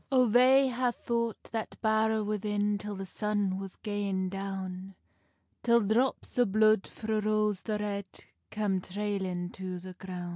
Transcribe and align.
O 0.11 0.25
they 0.25 0.69
hae 0.69 0.91
fought 0.91 1.43
that 1.51 1.79
bowr 1.83 2.23
within 2.25 2.79
Till 2.79 2.95
the 2.95 3.05
sun 3.05 3.59
was 3.59 3.75
gaing 3.83 4.29
down, 4.29 4.95
Till 5.61 5.81
drops 5.81 6.39
o 6.39 6.45
blude 6.45 6.87
frae 6.87 7.19
Rose 7.19 7.61
the 7.61 7.77
Red 7.77 8.07
Cam 8.49 8.81
trailing 8.81 9.51
to 9.51 9.79
the 9.79 9.93
groun. 9.93 10.29